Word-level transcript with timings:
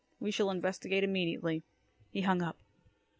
We 0.19 0.31
shall 0.31 0.49
investigate 0.49 1.03
immediately." 1.03 1.61
He 2.09 2.21
hung 2.21 2.41
up. 2.41 2.57